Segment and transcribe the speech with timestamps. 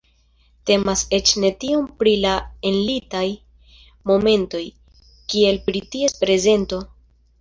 [0.69, 2.31] Temas eĉ ne tiom pri la
[2.69, 3.23] enlitaj
[4.13, 4.63] momentoj,
[5.35, 6.83] kiel pri ties prezento.